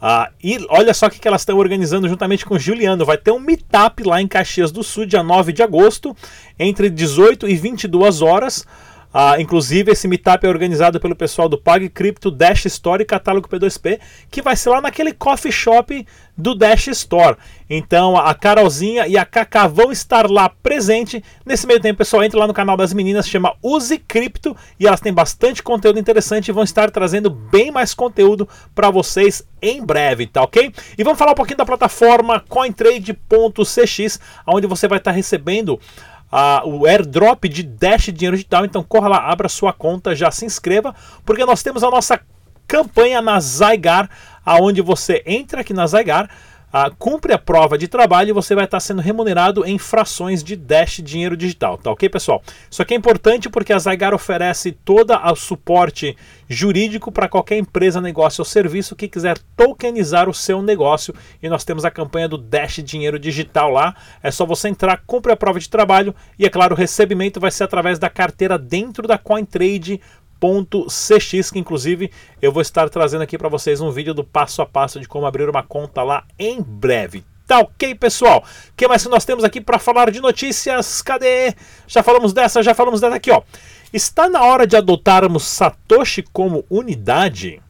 Ah, 0.02 0.30
e 0.44 0.58
olha 0.68 0.94
só 0.94 1.06
o 1.06 1.10
que, 1.10 1.20
que 1.20 1.28
elas 1.28 1.40
estão 1.40 1.58
organizando 1.58 2.10
juntamente 2.10 2.46
com 2.46 2.56
o 2.56 2.60
Juliano. 2.60 3.06
Vai 3.06 3.18
ter 3.18 3.32
um 3.32 3.40
meetup 3.40 4.04
lá 4.04 4.22
em 4.22 4.28
Caxias 4.28 4.74
do 4.74 4.84
Sul, 4.84 5.06
dia 5.06 5.24
9 5.24 5.54
de 5.54 5.64
agosto, 5.64 6.14
entre 6.60 6.90
18 6.90 7.48
e 7.48 7.56
22 7.56 8.22
horas. 8.22 8.68
Ah, 9.18 9.40
inclusive, 9.40 9.94
esse 9.94 10.10
meetup 10.10 10.46
é 10.46 10.50
organizado 10.50 11.00
pelo 11.00 11.16
pessoal 11.16 11.48
do 11.48 11.58
Pag 11.58 11.88
Crypto, 11.88 12.30
Dash 12.30 12.66
Store 12.66 13.02
e 13.02 13.06
Catálogo 13.06 13.48
P2P, 13.48 13.98
que 14.30 14.42
vai 14.42 14.58
ser 14.58 14.72
lá 14.72 14.82
naquele 14.82 15.14
coffee 15.14 15.54
shop 15.54 16.06
do 16.38 16.54
Dash 16.54 16.88
Store. 16.88 17.38
Então, 17.70 18.18
a 18.18 18.36
Carolzinha 18.36 19.08
e 19.08 19.18
a 19.18 19.24
Kaká 19.24 19.68
vão 19.68 19.90
estar 19.90 20.30
lá 20.30 20.50
presente. 20.50 21.24
Nesse 21.46 21.66
meio 21.66 21.80
tempo, 21.80 22.00
pessoal, 22.00 22.26
entre 22.26 22.38
lá 22.38 22.46
no 22.46 22.54
canal 22.54 22.76
das 22.76 22.92
meninas, 22.92 23.26
chama 23.26 23.56
Use 23.64 23.98
Cripto, 24.00 24.54
e 24.78 24.86
elas 24.86 25.00
têm 25.00 25.14
bastante 25.14 25.64
conteúdo 25.64 25.98
interessante 25.98 26.50
e 26.50 26.52
vão 26.52 26.66
estar 26.66 26.92
trazendo 26.92 27.30
bem 27.30 27.72
mais 27.72 27.94
conteúdo 27.94 28.50
para 28.76 28.92
vocês 28.92 29.48
em 29.62 29.82
breve, 29.82 30.28
tá 30.28 30.44
ok? 30.44 30.74
E 30.98 31.04
vamos 31.06 31.18
falar 31.18 31.32
um 31.32 31.36
pouquinho 31.36 31.58
da 31.58 31.66
plataforma 31.66 32.44
CoinTrade.cx, 32.50 34.20
onde 34.46 34.68
você 34.68 34.90
vai 34.90 34.98
estar 34.98 35.12
recebendo 35.12 35.80
uh, 36.36 36.68
o 36.68 36.86
airdrop 36.86 37.46
de 37.46 37.64
Dash 37.64 38.12
Dinheiro 38.12 38.36
Digital. 38.36 38.66
Então 38.66 38.84
corra 38.84 39.08
lá, 39.08 39.32
abra 39.32 39.48
sua 39.48 39.72
conta, 39.72 40.14
já 40.14 40.30
se 40.30 40.46
inscreva, 40.46 40.94
porque 41.26 41.46
nós 41.46 41.64
temos 41.64 41.84
a 41.84 41.90
nossa 41.90 42.20
campanha 42.68 43.22
na 43.22 43.40
Zygar, 43.40 44.10
aonde 44.46 44.82
você 44.82 45.24
entra 45.26 45.62
aqui 45.62 45.74
na 45.74 45.88
Zygar 45.88 46.30
ah, 46.78 46.92
cumpre 47.00 47.32
a 47.32 47.38
prova 47.38 47.78
de 47.78 47.88
trabalho 47.88 48.32
e 48.32 48.34
você 48.34 48.54
vai 48.54 48.66
estar 48.66 48.82
sendo 48.82 49.02
remunerado 49.02 49.66
em 49.66 49.78
frações 49.78 50.44
de 50.44 50.58
Dash 50.58 51.00
dinheiro 51.02 51.38
digital, 51.38 51.78
tá 51.78 51.90
ok, 51.90 52.10
pessoal? 52.10 52.44
Isso 52.70 52.82
aqui 52.82 52.94
é 52.94 52.98
importante 52.98 53.50
porque 53.50 53.72
a 53.72 53.80
Zygar 53.80 54.14
oferece 54.14 54.74
todo 54.74 55.14
o 55.14 55.36
suporte 55.38 56.18
jurídico 56.50 57.14
para 57.14 57.30
qualquer 57.30 57.58
empresa, 57.58 58.02
negócio 58.02 58.42
ou 58.42 58.46
serviço 58.46 58.94
que 58.94 59.08
quiser 59.08 59.38
tokenizar 59.56 60.28
o 60.28 60.34
seu 60.34 60.62
negócio 60.62 61.16
e 61.42 61.48
nós 61.48 61.64
temos 61.64 61.86
a 61.86 61.92
campanha 61.92 62.28
do 62.28 62.38
Dash 62.38 62.84
dinheiro 62.84 63.18
digital 63.18 63.70
lá. 63.70 63.96
É 64.22 64.30
só 64.30 64.46
você 64.46 64.68
entrar, 64.68 65.02
cumpre 65.08 65.32
a 65.32 65.38
prova 65.38 65.62
de 65.62 65.70
trabalho 65.70 66.14
e, 66.38 66.46
é 66.46 66.50
claro, 66.50 66.76
o 66.76 66.78
recebimento 66.78 67.40
vai 67.40 67.52
ser 67.52 67.64
através 67.64 67.98
da 67.98 68.10
carteira 68.10 68.60
dentro 68.60 69.08
da 69.08 69.18
CoinTrade 69.18 70.02
CX, 70.90 71.52
que 71.52 71.60
inclusive 71.60 72.12
eu 72.42 72.52
vou 72.52 72.62
estar 72.62 72.90
trazendo 72.90 73.22
aqui 73.22 73.38
para 73.38 73.50
vocês 73.50 73.82
um 73.82 73.92
vídeo 73.92 74.14
do 74.14 74.24
passo 74.24 74.62
a 74.62 74.66
passo 74.66 75.00
de 75.00 75.08
como 75.08 75.26
abrir 75.26 75.50
uma 75.50 75.64
conta 75.64 76.04
lá 76.04 76.24
em 76.38 76.62
breve. 76.62 77.24
Tá 77.48 77.60
ok, 77.60 77.94
pessoal? 77.94 78.40
O 78.40 78.74
que 78.76 78.88
mais 78.88 79.04
que 79.04 79.10
nós 79.10 79.24
temos 79.24 79.44
aqui 79.44 79.62
para 79.62 79.78
falar 79.78 80.10
de 80.10 80.20
notícias? 80.20 81.02
Cadê? 81.02 81.54
Já 81.88 82.02
falamos 82.02 82.34
dessa, 82.34 82.64
já 82.64 82.74
falamos 82.74 83.02
dessa 83.02 83.16
aqui, 83.16 83.30
ó. 83.30 83.44
Está 83.94 84.28
na 84.28 84.44
hora 84.44 84.66
de 84.66 84.76
adotarmos 84.76 85.44
Satoshi 85.44 86.24
como 86.34 86.66
unidade? 86.70 87.62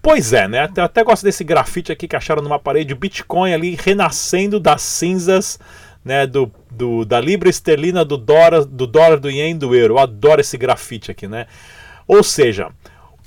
Pois 0.00 0.32
é, 0.32 0.48
né? 0.48 0.68
Eu 0.76 0.82
até 0.82 1.04
gosto 1.04 1.22
desse 1.22 1.44
grafite 1.44 1.92
aqui 1.92 2.08
que 2.08 2.16
acharam 2.16 2.42
numa 2.42 2.58
parede, 2.58 2.94
o 2.94 2.96
Bitcoin 2.96 3.52
ali 3.52 3.78
renascendo 3.80 4.58
das 4.58 4.80
cinzas, 4.82 5.60
né? 6.04 6.26
Do, 6.26 6.50
do 6.70 7.04
da 7.04 7.20
libra 7.20 7.50
esterlina, 7.50 8.04
do 8.04 8.16
dólar, 8.16 8.64
do 8.64 8.86
dólar, 8.86 9.20
do 9.20 9.30
ien, 9.30 9.56
do 9.56 9.74
euro. 9.74 9.94
Eu 9.94 9.98
adoro 9.98 10.40
esse 10.40 10.56
grafite 10.56 11.10
aqui, 11.10 11.28
né? 11.28 11.46
Ou 12.12 12.22
seja, 12.22 12.68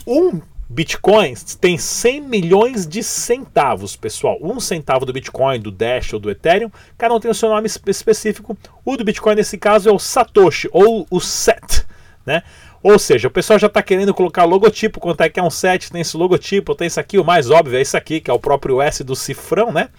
um 0.05 0.39
Bitcoin 0.69 1.33
tem 1.59 1.75
100 1.75 2.21
milhões 2.21 2.85
de 2.85 3.01
centavos, 3.01 3.95
pessoal. 3.95 4.37
Um 4.39 4.59
centavo 4.59 5.07
do 5.07 5.11
Bitcoin, 5.11 5.59
do 5.59 5.71
Dash 5.71 6.13
ou 6.13 6.19
do 6.19 6.29
Ethereum, 6.29 6.69
cada 6.95 7.15
um 7.15 7.19
tem 7.19 7.31
o 7.31 7.33
seu 7.33 7.49
nome 7.49 7.67
específico. 7.87 8.55
O 8.85 8.95
do 8.95 9.03
Bitcoin, 9.03 9.33
nesse 9.33 9.57
caso, 9.57 9.89
é 9.89 9.91
o 9.91 9.97
Satoshi 9.97 10.69
ou 10.71 11.07
o 11.09 11.19
SET, 11.19 11.83
né? 12.27 12.43
Ou 12.83 12.99
seja, 12.99 13.27
o 13.27 13.31
pessoal 13.31 13.57
já 13.57 13.65
está 13.65 13.81
querendo 13.81 14.13
colocar 14.13 14.43
logotipo, 14.43 14.99
quanto 14.99 15.21
é 15.21 15.29
que 15.29 15.39
é 15.39 15.43
um 15.43 15.49
set, 15.49 15.91
tem 15.91 16.01
esse 16.01 16.15
logotipo, 16.15 16.75
tem 16.75 16.85
isso 16.85 16.99
aqui, 16.99 17.17
o 17.17 17.25
mais 17.25 17.49
óbvio 17.49 17.79
é 17.79 17.81
isso 17.81 17.97
aqui, 17.97 18.21
que 18.21 18.29
é 18.29 18.33
o 18.35 18.37
próprio 18.37 18.79
S 18.83 19.03
do 19.03 19.15
cifrão, 19.15 19.71
né? 19.71 19.89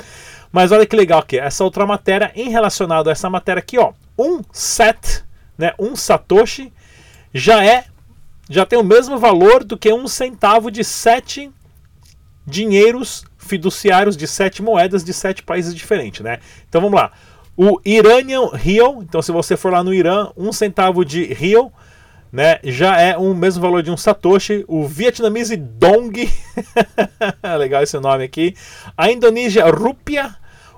Mas 0.53 0.71
olha 0.71 0.87
que 0.87 0.95
legal 0.95 1.19
aqui, 1.19 1.41
essa 1.41 1.65
outra 1.65 1.85
matéria, 1.85 2.31
em 2.37 2.51
relacionado 2.51 3.09
a 3.09 3.11
essa 3.11 3.29
matéria 3.29 3.59
aqui, 3.59 3.79
ó, 3.79 3.93
um 4.17 4.43
set, 4.53 5.25
né, 5.59 5.75
um 5.77 5.97
satoshi, 5.97 6.73
já 7.35 7.65
é, 7.65 7.87
já 8.49 8.65
tem 8.65 8.79
o 8.79 8.85
mesmo 8.85 9.19
valor 9.19 9.65
do 9.65 9.77
que 9.77 9.93
um 9.93 10.07
centavo 10.07 10.71
de 10.71 10.85
sete 10.85 11.51
dinheiros 12.47 13.25
fiduciários 13.37 14.17
de 14.17 14.27
sete 14.27 14.63
moedas 14.63 15.05
de 15.05 15.13
sete 15.13 15.43
países 15.43 15.75
diferentes, 15.75 16.21
né? 16.21 16.39
Então 16.69 16.81
vamos 16.81 16.97
lá. 16.97 17.13
O 17.57 17.81
Iranian 17.85 18.49
Riel, 18.53 18.99
então 19.03 19.23
se 19.23 19.33
você 19.33 19.57
for 19.57 19.73
lá 19.73 19.83
no 19.83 19.95
Irã, 19.95 20.31
um 20.37 20.53
centavo 20.53 21.05
de 21.05 21.25
Riel 21.25 21.73
né, 22.33 22.59
já 22.65 23.01
é 23.01 23.17
o 23.17 23.33
mesmo 23.35 23.63
valor 23.63 23.83
de 23.83 23.91
um 23.91 23.97
Satoshi. 23.97 24.65
O 24.69 24.87
vietnamese 24.87 25.57
Dong, 25.57 26.31
legal 27.59 27.83
esse 27.83 27.99
nome 27.99 28.25
aqui. 28.25 28.55
A 28.97 29.11
Indonésia 29.11 29.65
Rupia. 29.71 30.35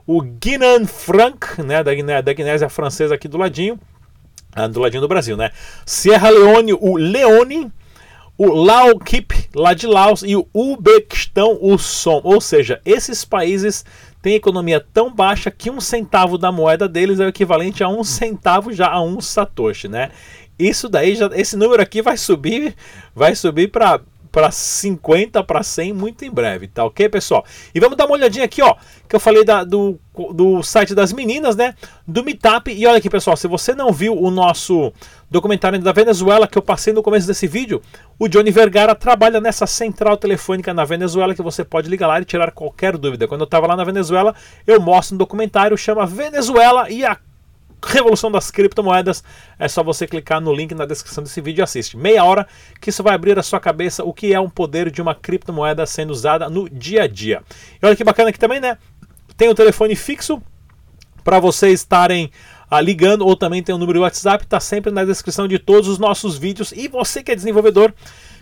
O 0.07 0.23
Guinan 0.23 0.87
Franc, 0.87 1.61
né, 1.63 1.85
da, 1.85 1.93
Guiné, 1.93 2.23
da 2.23 2.33
Guinésia 2.33 2.71
Francesa 2.71 3.15
aqui 3.15 3.29
do 3.29 3.37
ladinho. 3.37 3.79
Ah, 4.55 4.67
do 4.67 4.81
ladinho 4.81 5.02
do 5.02 5.09
Brasil, 5.09 5.37
né? 5.37 5.50
Sierra 5.85 6.31
Leone, 6.31 6.73
o 6.73 6.97
Leone. 6.97 7.71
O 8.37 8.55
Lao 8.55 8.97
Kip, 9.00 9.35
lá 9.52 9.75
de 9.75 9.87
Laos. 9.87 10.23
E 10.23 10.37
o 10.37 10.47
Uzbequistão, 10.55 11.59
o 11.61 11.76
Som. 11.76 12.21
Ou 12.23 12.40
seja, 12.40 12.81
esses 12.85 13.25
países 13.25 13.85
têm 14.23 14.37
economia 14.37 14.78
tão 14.81 15.12
baixa 15.12 15.50
que 15.50 15.71
um 15.71 15.81
centavo 15.81 16.38
da 16.38 16.52
moeda 16.52 16.88
deles 16.88 17.19
é 17.19 17.25
o 17.25 17.28
equivalente 17.28 17.83
a 17.83 17.88
um 17.88 18.05
centavo 18.05 18.73
já 18.73 18.88
a 18.88 19.02
um 19.02 19.21
satoshi, 19.21 19.88
né? 19.88 20.11
Isso 20.59 20.88
daí, 20.88 21.14
já, 21.14 21.28
esse 21.35 21.57
número 21.57 21.83
aqui 21.83 22.02
vai 22.02 22.17
subir, 22.17 22.75
vai 23.14 23.35
subir 23.35 23.71
para 23.73 24.00
para 24.31 24.51
50 24.51 25.43
para 25.43 25.63
100 25.63 25.93
muito 25.93 26.25
em 26.25 26.31
breve, 26.31 26.69
tá 26.69 26.85
ok, 26.85 27.09
pessoal? 27.09 27.45
E 27.75 27.81
vamos 27.81 27.97
dar 27.97 28.07
uma 28.07 28.15
olhadinha 28.15 28.45
aqui, 28.45 28.63
ó, 28.63 28.75
que 29.09 29.17
eu 29.17 29.21
falei 29.21 29.45
da, 29.45 29.65
do, 29.65 29.99
do 30.33 30.63
site 30.63 30.95
das 30.95 31.13
meninas, 31.13 31.57
né, 31.57 31.75
do 32.07 32.23
Meetup. 32.23 32.71
E 32.71 32.87
olha 32.87 32.99
aqui, 32.99 33.09
pessoal, 33.09 33.37
se 33.37 33.49
você 33.49 33.75
não 33.75 33.93
viu 33.93 34.15
o 34.15 34.31
nosso 34.31 34.93
documentário 35.31 35.79
da 35.81 35.93
Venezuela 35.93 36.47
que 36.47 36.59
eu 36.59 36.63
passei 36.63 36.93
no 36.93 37.03
começo 37.03 37.27
desse 37.27 37.47
vídeo, 37.47 37.83
o 38.19 38.29
Johnny 38.29 38.51
Vergara 38.51 38.95
trabalha 38.95 39.41
nessa 39.41 39.67
central 39.67 40.17
telefônica 40.17 40.73
na 40.73 40.85
Venezuela 40.85 41.35
que 41.35 41.43
você 41.43 41.65
pode 41.65 41.89
ligar 41.89 42.07
lá 42.07 42.21
e 42.21 42.25
tirar 42.25 42.53
qualquer 42.53 42.97
dúvida. 42.97 43.27
Quando 43.27 43.43
eu 43.43 43.47
estava 43.47 43.67
lá 43.67 43.77
na 43.77 43.85
Venezuela, 43.85 44.35
eu 44.67 44.81
mostro 44.81 45.15
um 45.15 45.19
documentário 45.19 45.77
chama 45.77 46.07
Venezuela 46.07 46.91
e 46.91 47.05
a 47.05 47.17
revolução 47.85 48.31
das 48.31 48.51
criptomoedas, 48.51 49.23
é 49.59 49.69
só 49.69 49.83
você 49.83 50.07
clicar 50.07 50.41
no 50.41 50.53
link 50.53 50.75
na 50.75 50.85
descrição 50.85 51.23
desse 51.23 51.41
vídeo 51.41 51.63
e 51.63 51.65
assiste. 51.65 51.97
Meia 51.97 52.25
hora 52.25 52.47
que 52.81 52.91
isso 52.91 53.03
vai 53.03 53.15
abrir 53.15 53.39
a 53.39 53.43
sua 53.43 53.61
cabeça 53.61 54.05
o 54.05 54.13
que 54.13 54.35
é 54.35 54.41
um 54.41 54.51
poder 54.51 54.91
de 54.91 55.01
uma 55.01 55.15
criptomoeda 55.15 55.87
sendo 55.87 56.11
usada 56.11 56.49
no 56.49 56.69
dia 56.69 57.05
a 57.05 57.07
dia. 57.07 57.43
E 57.81 57.87
olha 57.87 57.97
que 57.97 58.05
bacana 58.05 58.31
aqui 58.31 58.39
também, 58.39 58.61
né? 58.61 58.77
Tem 59.37 59.49
o 59.49 59.53
um 59.53 59.55
telefone 59.55 59.95
fixo 59.95 60.43
para 61.23 61.39
vocês 61.39 61.81
estarem 61.81 62.31
ah, 62.71 62.81
ligando 62.81 63.27
ou 63.27 63.37
também 63.37 63.63
tem 63.63 63.73
o 63.73 63.77
um 63.77 63.79
número 63.79 63.99
de 63.99 64.03
WhatsApp, 64.03 64.45
está 64.45 64.61
sempre 64.61 64.91
na 64.91 65.05
descrição 65.05 65.47
de 65.47 65.59
todos 65.59 65.89
os 65.89 65.99
nossos 65.99 66.37
vídeos. 66.37 66.73
E 66.73 66.89
você 66.89 67.23
que 67.23 67.31
é 67.31 67.35
desenvolvedor, 67.35 67.95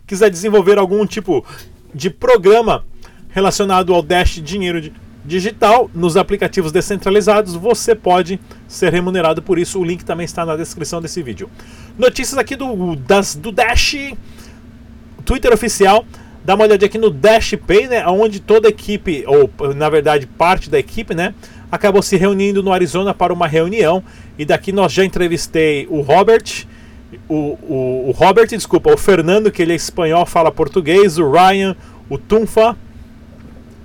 quiser 0.06 0.30
desenvolver 0.30 0.78
algum 0.78 1.04
tipo 1.06 1.44
de 1.94 2.10
programa 2.10 2.84
relacionado 3.28 3.94
ao 3.94 4.02
Dash 4.02 4.40
Dinheiro 4.42 4.80
de 4.80 4.92
digital 5.26 5.90
nos 5.94 6.16
aplicativos 6.16 6.72
descentralizados, 6.72 7.54
você 7.54 7.94
pode 7.94 8.38
ser 8.68 8.92
remunerado 8.92 9.42
por 9.42 9.58
isso. 9.58 9.80
O 9.80 9.84
link 9.84 10.04
também 10.04 10.24
está 10.24 10.46
na 10.46 10.56
descrição 10.56 11.00
desse 11.00 11.22
vídeo. 11.22 11.50
Notícias 11.98 12.38
aqui 12.38 12.54
do, 12.56 12.96
das, 12.96 13.34
do 13.34 13.50
Dash, 13.50 13.96
Twitter 15.24 15.52
oficial. 15.52 16.04
Dá 16.44 16.54
uma 16.54 16.64
olhadinha 16.64 16.86
aqui 16.86 16.98
no 16.98 17.10
Dash 17.10 17.54
Pay, 17.66 17.88
né, 17.88 18.06
onde 18.06 18.38
toda 18.38 18.68
a 18.68 18.70
equipe, 18.70 19.24
ou 19.26 19.50
na 19.74 19.90
verdade 19.90 20.26
parte 20.26 20.70
da 20.70 20.78
equipe, 20.78 21.12
né, 21.12 21.34
acabou 21.72 22.00
se 22.00 22.16
reunindo 22.16 22.62
no 22.62 22.72
Arizona 22.72 23.12
para 23.12 23.32
uma 23.32 23.48
reunião. 23.48 24.02
E 24.38 24.44
daqui 24.44 24.70
nós 24.70 24.92
já 24.92 25.04
entrevistei 25.04 25.88
o 25.90 26.00
Robert, 26.02 26.66
o, 27.28 27.34
o, 27.34 28.04
o 28.08 28.10
Robert, 28.12 28.46
desculpa, 28.46 28.92
o 28.92 28.96
Fernando, 28.96 29.50
que 29.50 29.60
ele 29.60 29.72
é 29.72 29.76
espanhol, 29.76 30.24
fala 30.24 30.52
português, 30.52 31.18
o 31.18 31.28
Ryan, 31.28 31.76
o 32.08 32.16
Tunfa, 32.16 32.76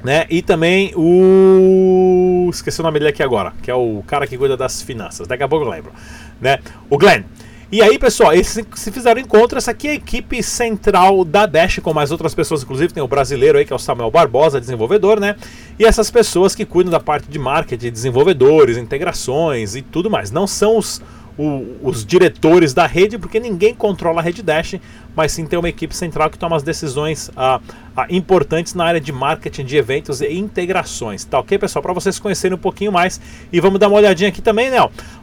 né? 0.04 0.26
E 0.30 0.42
também 0.42 0.94
o. 0.96 2.50
Esqueci 2.52 2.80
o 2.80 2.84
nome 2.84 3.00
dele 3.00 3.10
aqui 3.10 3.24
agora, 3.24 3.54
que 3.62 3.70
é 3.70 3.76
o 3.76 4.04
cara 4.06 4.28
que 4.28 4.38
cuida 4.38 4.58
das 4.58 4.82
finanças. 4.82 5.28
Daqui 5.28 5.44
a 5.44 5.48
pouco 5.48 5.66
eu 5.66 5.70
lembro. 5.70 5.92
Né? 6.40 6.60
O 6.90 6.98
Glenn. 6.98 7.24
E 7.72 7.82
aí, 7.82 7.98
pessoal, 7.98 8.34
eles 8.34 8.60
se 8.76 8.92
fizeram 8.92 9.22
encontro. 9.22 9.58
Essa 9.58 9.72
aqui 9.72 9.88
é 9.88 9.92
a 9.92 9.94
equipe 9.94 10.44
central 10.44 11.24
da 11.24 11.46
Dash, 11.46 11.80
com 11.80 11.94
mais 11.94 12.12
outras 12.12 12.36
pessoas, 12.36 12.64
inclusive 12.64 12.92
tem 12.92 13.02
o 13.02 13.08
brasileiro 13.08 13.58
aí, 13.58 13.64
que 13.64 13.72
é 13.72 13.76
o 13.76 13.80
Samuel 13.80 14.12
Barbosa, 14.12 14.60
desenvolvedor, 14.60 15.22
né? 15.22 15.38
E 15.80 15.86
essas 15.86 16.12
pessoas 16.12 16.54
que 16.54 16.66
cuidam 16.66 16.92
da 16.92 17.00
parte 17.00 17.30
de 17.30 17.40
marketing, 17.40 17.90
desenvolvedores, 17.90 18.76
integrações 18.76 19.74
e 19.78 19.82
tudo 19.82 20.10
mais. 20.10 20.32
Não 20.32 20.46
são 20.46 20.78
os 20.78 21.02
o, 21.38 21.78
os 21.82 22.06
diretores 22.06 22.74
da 22.74 22.86
rede, 22.86 23.18
porque 23.18 23.40
ninguém 23.40 23.74
controla 23.74 24.20
a 24.20 24.24
rede 24.24 24.44
Dash, 24.44 24.76
mas 25.16 25.32
sim 25.32 25.46
tem 25.46 25.58
uma 25.58 25.70
equipe 25.70 25.96
central 25.96 26.30
que 26.30 26.38
toma 26.38 26.56
as 26.56 26.64
decisões 26.64 27.32
ah, 27.36 27.60
ah, 27.96 28.06
importantes 28.10 28.74
na 28.74 28.86
área 28.86 29.02
de 29.02 29.12
marketing 29.12 29.66
de 29.66 29.78
eventos 29.78 30.22
e 30.22 30.34
integrações. 30.34 31.24
Tá 31.24 31.40
ok, 31.40 31.58
pessoal? 31.58 31.82
Para 31.82 31.94
vocês 31.94 32.20
conhecerem 32.20 32.56
um 32.56 32.62
pouquinho 32.62 32.92
mais. 32.92 33.20
E 33.52 33.60
vamos 33.60 33.80
dar 33.80 33.88
uma 33.88 33.98
olhadinha 33.98 34.30
aqui 34.30 34.42
também, 34.42 34.70
né? 34.70 34.78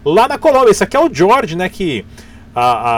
Lá 0.05 0.29
na 0.29 0.39
Colômbia, 0.39 0.71
esse 0.71 0.83
aqui 0.83 0.97
é 0.97 1.01
o 1.01 1.13
George, 1.13 1.57
né? 1.57 1.69
Que, 1.69 2.05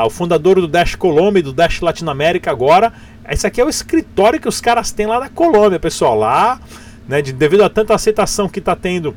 o 0.07 0.11
fundador 0.11 0.61
do 0.61 0.67
Dash 0.67 0.95
Colômbia 0.95 1.41
e 1.41 1.43
do 1.43 1.53
Dash 1.53 1.81
Latinoamérica 1.81 2.51
agora. 2.51 2.93
Esse 3.29 3.47
aqui 3.47 3.61
é 3.61 3.65
o 3.65 3.69
escritório 3.69 4.41
que 4.41 4.49
os 4.49 4.61
caras 4.61 4.91
têm 4.91 5.07
lá 5.07 5.21
na 5.21 5.29
Colômbia, 5.29 5.79
pessoal. 5.79 6.17
Lá, 6.17 6.61
né, 7.07 7.21
de, 7.21 7.33
devido 7.33 7.63
a 7.63 7.69
tanta 7.69 7.95
aceitação 7.95 8.49
que 8.49 8.59
está 8.59 8.75
tendo 8.75 9.15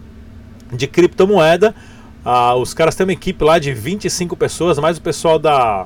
de 0.71 0.87
criptomoeda, 0.87 1.73
ah, 2.25 2.55
os 2.55 2.73
caras 2.73 2.95
têm 2.95 3.05
uma 3.05 3.13
equipe 3.13 3.43
lá 3.43 3.59
de 3.59 3.73
25 3.73 4.35
pessoas, 4.37 4.79
mais 4.79 4.97
o 4.97 5.01
pessoal 5.01 5.37
da, 5.37 5.85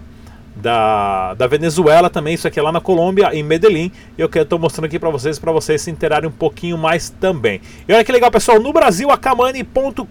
da, 0.56 1.34
da 1.36 1.48
Venezuela 1.48 2.10
também, 2.10 2.34
isso 2.34 2.48
aqui 2.48 2.60
é 2.60 2.62
lá 2.62 2.72
na 2.72 2.82
Colômbia, 2.82 3.34
em 3.34 3.44
Medellín. 3.44 3.92
E 4.18 4.22
eu 4.22 4.30
estou 4.34 4.58
mostrando 4.58 4.86
aqui 4.86 4.98
para 4.98 5.10
vocês, 5.10 5.38
para 5.38 5.52
vocês 5.52 5.82
se 5.82 5.92
interarem 5.92 6.28
um 6.28 6.32
pouquinho 6.32 6.78
mais 6.78 7.10
também. 7.10 7.62
E 7.88 7.94
olha 7.94 8.04
que 8.04 8.12
legal, 8.12 8.32
pessoal, 8.32 8.60
no 8.60 8.74
Brasil, 8.74 9.12
a 9.12 9.18
Kamani.com.br 9.18 10.08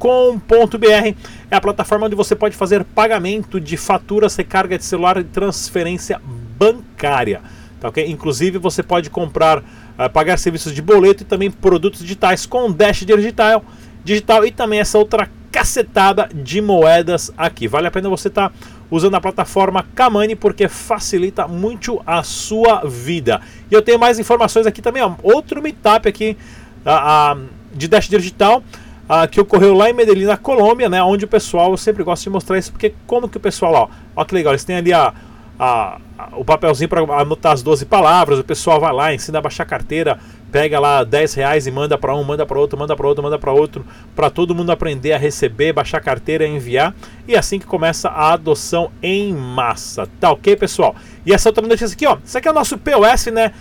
é 1.51 1.57
a 1.57 1.61
plataforma 1.61 2.07
onde 2.07 2.15
você 2.15 2.35
pode 2.37 2.57
fazer 2.57 2.85
pagamento 2.85 3.61
de 3.61 3.77
faturas, 3.77 4.37
recarga 4.37 4.79
de 4.79 4.85
celular 4.85 5.17
e 5.19 5.25
transferência 5.25 6.21
bancária. 6.59 7.43
Tá, 7.81 7.89
okay? 7.89 8.11
Inclusive, 8.11 8.59
você 8.59 8.83
pode 8.83 9.11
comprar, 9.11 9.59
uh, 9.59 10.11
pagar 10.13 10.39
serviços 10.39 10.73
de 10.73 10.81
boleto 10.81 11.23
e 11.23 11.27
também 11.27 11.51
produtos 11.51 12.01
digitais 12.01 12.47
com 12.47 12.71
Dash 12.71 13.05
Digital, 13.05 13.65
digital 14.05 14.47
e 14.47 14.51
também 14.51 14.81
essa 14.81 14.97
outra 14.97 15.29
cacetada 15.51 16.29
de 16.35 16.61
moedas 16.61 17.33
aqui. 17.37 17.67
Vale 17.67 17.87
a 17.87 17.91
pena 17.91 18.09
você 18.09 18.29
estar 18.29 18.51
tá 18.51 18.55
usando 18.91 19.15
a 19.15 19.21
plataforma 19.21 19.87
Kamani 19.95 20.37
porque 20.37 20.69
facilita 20.69 21.49
muito 21.49 22.01
a 22.07 22.23
sua 22.23 22.85
vida. 22.85 23.41
E 23.71 23.75
eu 23.75 23.83
tenho 23.83 23.99
mais 23.99 24.19
informações 24.19 24.67
aqui 24.67 24.81
também, 24.81 25.03
ó. 25.03 25.15
outro 25.23 25.63
meetup 25.63 26.09
aqui 26.09 26.37
a, 26.85 27.33
a, 27.33 27.37
de 27.73 27.89
Dash 27.89 28.09
Digital. 28.09 28.63
a 29.09 29.27
que 29.27 29.41
ocorreu 29.41 29.75
lá 29.75 29.91
em 29.91 29.93
Medellín, 29.93 30.25
na 30.25 30.37
Colômbia, 30.37 30.89
né? 30.89 31.03
Onde 31.03 31.25
o 31.25 31.29
pessoal, 31.29 31.71
eu 31.71 31.77
sempre 31.77 32.03
gosto 32.03 32.25
de 32.25 32.31
mostrar 32.31 32.59
isso, 32.59 32.73
porque 32.73 32.95
como 33.07 33.29
que 33.29 33.37
o 33.37 33.41
pessoal, 33.41 33.73
ó, 33.75 33.89
ó 34.15 34.25
que 34.25 34.35
legal, 34.35 34.53
eles 34.53 34.65
têm 34.65 34.77
ali 34.77 34.93
a, 34.93 35.13
a, 35.59 35.99
a 36.19 36.29
o 36.37 36.45
papelzinho 36.45 36.89
para 36.89 37.01
anotar 37.21 37.53
as 37.53 37.63
12 37.63 37.87
palavras, 37.87 38.39
o 38.39 38.45
pessoal 38.45 38.81
vai 38.81 38.93
lá, 38.93 39.15
ensina 39.15 39.39
a 39.39 39.43
baixar 39.43 39.65
carteira, 39.65 40.19
pega 40.51 40.79
lá 40.79 41.05
10 41.05 41.35
reais 41.35 41.67
e 41.67 41.71
manda 41.71 41.99
para 41.99 42.15
um, 42.15 42.23
manda 42.23 42.47
para 42.47 42.59
outro, 42.59 42.79
manda 42.79 42.97
para 42.97 43.07
outro, 43.07 43.23
manda 43.23 43.39
para 43.39 43.53
outro, 43.53 43.85
para 44.15 44.31
todo 44.31 44.55
mundo 44.55 44.71
aprender 44.71 45.13
a 45.13 45.19
receber, 45.19 45.73
baixar 45.73 46.01
carteira, 46.01 46.47
enviar 46.47 46.95
e 47.27 47.35
é 47.35 47.39
assim 47.39 47.59
que 47.59 47.67
começa 47.67 48.09
a 48.09 48.33
adoção 48.33 48.91
em 49.03 49.35
massa. 49.35 50.09
Tá 50.21 50.31
ok, 50.31 50.57
pessoal? 50.57 50.95
E 51.25 51.33
essa 51.33 51.49
outra 51.49 51.67
notícia 51.67 51.95
aqui, 51.95 52.07
ó, 52.07 52.17
isso 52.25 52.39
aqui 52.39 52.49
é 52.49 52.51
o 52.51 52.55
nosso 52.55 52.79
POS, 52.79 53.27
né? 53.27 53.53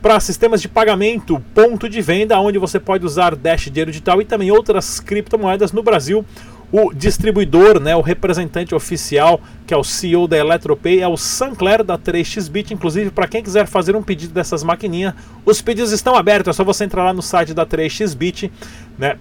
Para 0.00 0.20
sistemas 0.20 0.62
de 0.62 0.68
pagamento, 0.68 1.42
ponto 1.52 1.88
de 1.88 2.00
venda, 2.00 2.38
onde 2.38 2.56
você 2.56 2.78
pode 2.78 3.04
usar 3.04 3.34
Dash 3.34 3.64
Dinheiro 3.64 3.90
Digital 3.90 4.22
e 4.22 4.24
também 4.24 4.50
outras 4.50 5.00
criptomoedas 5.00 5.72
no 5.72 5.82
Brasil. 5.82 6.24
O 6.70 6.92
distribuidor, 6.92 7.80
né, 7.80 7.96
o 7.96 8.02
representante 8.02 8.74
oficial 8.74 9.40
que 9.68 9.74
é 9.74 9.76
o 9.76 9.84
CEO 9.84 10.26
da 10.26 10.38
Eletropay, 10.38 11.00
é 11.00 11.06
o 11.06 11.18
Sancler 11.18 11.84
da 11.84 11.98
3xBit. 11.98 12.70
Inclusive, 12.70 13.10
para 13.10 13.28
quem 13.28 13.42
quiser 13.42 13.66
fazer 13.66 13.94
um 13.94 14.02
pedido 14.02 14.32
dessas 14.32 14.64
maquininhas, 14.64 15.12
os 15.44 15.60
pedidos 15.60 15.92
estão 15.92 16.16
abertos. 16.16 16.48
É 16.48 16.52
só 16.54 16.64
você 16.64 16.84
entrar 16.84 17.04
lá 17.04 17.12
no 17.12 17.20
site 17.20 17.52
da 17.52 17.66
3xBit, 17.66 18.50
né, 18.98 19.18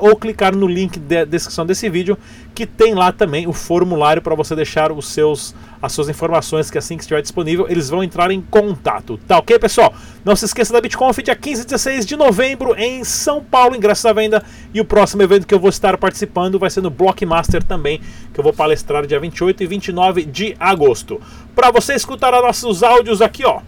ou 0.00 0.16
clicar 0.16 0.56
no 0.56 0.66
link 0.66 0.98
da 0.98 1.24
de 1.24 1.30
descrição 1.30 1.66
desse 1.66 1.90
vídeo, 1.90 2.16
que 2.54 2.64
tem 2.64 2.94
lá 2.94 3.12
também 3.12 3.46
o 3.46 3.52
formulário 3.52 4.22
para 4.22 4.34
você 4.34 4.56
deixar 4.56 4.90
os 4.90 5.08
seus, 5.08 5.54
as 5.82 5.92
suas 5.92 6.08
informações, 6.08 6.70
que 6.70 6.78
assim 6.78 6.96
que 6.96 7.02
estiver 7.02 7.20
disponível, 7.20 7.66
eles 7.68 7.90
vão 7.90 8.02
entrar 8.02 8.30
em 8.30 8.40
contato. 8.40 9.18
Tá 9.28 9.38
ok, 9.38 9.58
pessoal? 9.58 9.94
Não 10.24 10.34
se 10.34 10.46
esqueça 10.46 10.72
da 10.72 10.80
BitConf, 10.80 11.18
dia 11.18 11.36
15 11.36 11.62
e 11.62 11.64
16 11.66 12.06
de 12.06 12.16
novembro, 12.16 12.74
em 12.78 13.04
São 13.04 13.44
Paulo, 13.44 13.76
ingressos 13.76 14.06
à 14.06 14.12
venda. 14.14 14.42
E 14.72 14.80
o 14.80 14.84
próximo 14.86 15.22
evento 15.22 15.46
que 15.46 15.52
eu 15.54 15.60
vou 15.60 15.68
estar 15.68 15.98
participando 15.98 16.58
vai 16.58 16.70
ser 16.70 16.80
no 16.80 16.88
Blockmaster 16.88 17.62
também, 17.62 18.00
que 18.32 18.40
eu 18.40 18.42
vou 18.42 18.52
palestrar 18.52 19.06
dia 19.06 19.20
28 19.34 19.62
e 19.64 19.66
29 19.66 20.24
de 20.24 20.56
agosto. 20.58 21.20
Para 21.54 21.70
você 21.72 21.94
escutar 21.94 22.30
nossos 22.30 22.82
áudios 22.82 23.20
aqui, 23.20 23.44
ó, 23.44 23.60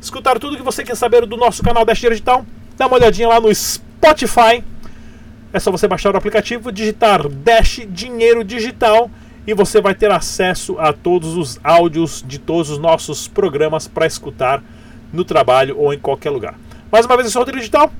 escutar 0.00 0.38
tudo 0.38 0.56
que 0.56 0.62
você 0.62 0.82
quer 0.82 0.96
saber 0.96 1.24
do 1.24 1.36
nosso 1.36 1.62
canal 1.62 1.84
Dash 1.84 2.00
Digital, 2.00 2.44
dá 2.76 2.88
uma 2.88 2.96
olhadinha 2.96 3.28
lá 3.28 3.40
no 3.40 3.54
Spotify. 3.54 4.64
É 5.52 5.60
só 5.60 5.70
você 5.70 5.86
baixar 5.86 6.12
o 6.12 6.18
aplicativo, 6.18 6.72
digitar 6.72 7.28
Dash 7.28 7.82
Dinheiro 7.88 8.42
Digital 8.42 9.08
e 9.46 9.54
você 9.54 9.80
vai 9.80 9.94
ter 9.94 10.10
acesso 10.10 10.76
a 10.78 10.92
todos 10.92 11.36
os 11.36 11.60
áudios 11.62 12.24
de 12.26 12.38
todos 12.38 12.70
os 12.70 12.78
nossos 12.78 13.28
programas 13.28 13.86
para 13.86 14.06
escutar 14.06 14.62
no 15.12 15.24
trabalho 15.24 15.76
ou 15.78 15.92
em 15.92 15.98
qualquer 15.98 16.30
lugar. 16.30 16.54
Mais 16.90 17.06
uma 17.06 17.16
vez, 17.16 17.26
eu 17.26 17.32
sou 17.32 17.42
o 17.42 17.44
Rodrigo 17.44 17.58
Digital. 17.58 17.92